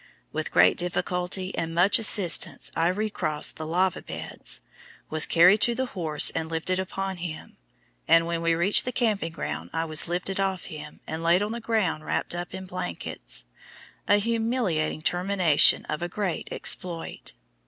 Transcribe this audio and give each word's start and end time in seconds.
With 0.33 0.49
great 0.49 0.77
difficulty 0.79 1.55
and 1.55 1.75
much 1.75 1.99
assistance 1.99 2.71
I 2.75 2.87
recrossed 2.87 3.57
the 3.57 3.67
"Lava 3.67 4.01
Beds," 4.01 4.61
was 5.11 5.27
carried 5.27 5.61
to 5.61 5.75
the 5.75 5.85
horse 5.93 6.31
and 6.31 6.49
lifted 6.49 6.79
upon 6.79 7.17
him, 7.17 7.57
and 8.07 8.25
when 8.25 8.41
we 8.41 8.55
reached 8.55 8.85
the 8.85 8.91
camping 8.91 9.31
ground 9.31 9.69
I 9.73 9.85
was 9.85 10.07
lifted 10.07 10.39
off 10.39 10.63
him, 10.65 11.01
and 11.05 11.21
laid 11.21 11.43
on 11.43 11.51
the 11.51 11.59
ground 11.59 12.03
wrapped 12.03 12.33
up 12.33 12.51
in 12.55 12.65
blankets, 12.65 13.45
a 14.07 14.15
humiliating 14.15 15.03
termination 15.03 15.85
of 15.85 16.01
a 16.01 16.09
great 16.09 16.47
exploit. 16.51 17.33